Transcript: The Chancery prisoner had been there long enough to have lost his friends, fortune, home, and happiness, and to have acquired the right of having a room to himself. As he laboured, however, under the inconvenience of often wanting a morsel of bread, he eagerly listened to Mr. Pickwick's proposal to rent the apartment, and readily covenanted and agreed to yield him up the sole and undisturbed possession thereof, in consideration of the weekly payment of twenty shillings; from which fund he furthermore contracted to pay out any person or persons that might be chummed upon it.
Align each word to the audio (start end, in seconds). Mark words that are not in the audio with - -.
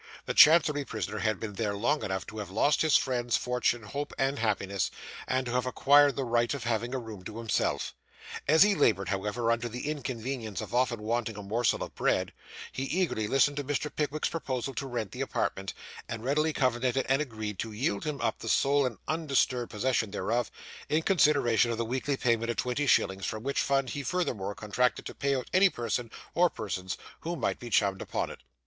The 0.25 0.33
Chancery 0.33 0.83
prisoner 0.83 1.19
had 1.19 1.39
been 1.39 1.53
there 1.53 1.75
long 1.75 2.03
enough 2.03 2.25
to 2.25 2.39
have 2.39 2.49
lost 2.49 2.81
his 2.81 2.97
friends, 2.97 3.37
fortune, 3.37 3.83
home, 3.83 4.07
and 4.17 4.39
happiness, 4.39 4.89
and 5.27 5.45
to 5.45 5.51
have 5.51 5.67
acquired 5.67 6.15
the 6.15 6.23
right 6.23 6.51
of 6.55 6.63
having 6.63 6.95
a 6.95 6.97
room 6.97 7.23
to 7.25 7.37
himself. 7.37 7.93
As 8.47 8.63
he 8.63 8.73
laboured, 8.73 9.09
however, 9.09 9.51
under 9.51 9.69
the 9.69 9.87
inconvenience 9.87 10.59
of 10.59 10.73
often 10.73 11.03
wanting 11.03 11.37
a 11.37 11.43
morsel 11.43 11.83
of 11.83 11.93
bread, 11.93 12.33
he 12.71 12.81
eagerly 12.85 13.27
listened 13.27 13.57
to 13.57 13.63
Mr. 13.63 13.95
Pickwick's 13.95 14.27
proposal 14.29 14.73
to 14.73 14.87
rent 14.87 15.11
the 15.11 15.21
apartment, 15.21 15.75
and 16.09 16.23
readily 16.23 16.51
covenanted 16.51 17.05
and 17.07 17.21
agreed 17.21 17.59
to 17.59 17.71
yield 17.71 18.03
him 18.03 18.19
up 18.21 18.39
the 18.39 18.49
sole 18.49 18.87
and 18.87 18.97
undisturbed 19.07 19.69
possession 19.69 20.09
thereof, 20.09 20.49
in 20.89 21.03
consideration 21.03 21.69
of 21.69 21.77
the 21.77 21.85
weekly 21.85 22.17
payment 22.17 22.49
of 22.49 22.57
twenty 22.57 22.87
shillings; 22.87 23.27
from 23.27 23.43
which 23.43 23.61
fund 23.61 23.91
he 23.91 24.01
furthermore 24.01 24.55
contracted 24.55 25.05
to 25.05 25.13
pay 25.13 25.35
out 25.35 25.47
any 25.53 25.69
person 25.69 26.09
or 26.33 26.49
persons 26.49 26.97
that 27.23 27.35
might 27.35 27.59
be 27.59 27.69
chummed 27.69 28.01
upon 28.01 28.31
it. 28.31 28.39